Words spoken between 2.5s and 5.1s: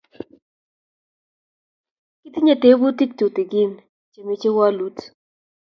tebutik tutegen che mechei wolut